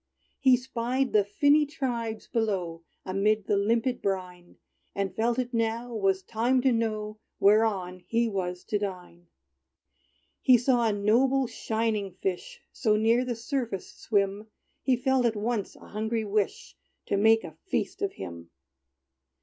[0.39, 4.57] He spied the finny tribes below, Amid the limpid brine;
[4.95, 9.27] And felt it now was time to know Whereon he was to dine.
[10.41, 14.47] He saw a noble, shining fish So near the surface swim,
[14.81, 16.75] He felt at once a hungry wish
[17.05, 18.49] To make a feast of him.